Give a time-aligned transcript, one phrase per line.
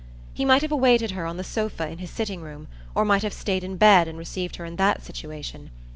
[0.33, 3.33] He might have awaited her on the sofa in his sitting room, or might have
[3.33, 5.69] stayed in bed and received her in that situation.